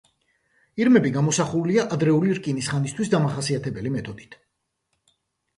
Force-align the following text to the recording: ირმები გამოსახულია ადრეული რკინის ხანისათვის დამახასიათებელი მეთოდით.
ირმები 0.83 1.11
გამოსახულია 1.17 1.83
ადრეული 1.97 2.33
რკინის 2.39 2.71
ხანისათვის 2.73 3.13
დამახასიათებელი 3.15 3.93
მეთოდით. 3.99 4.39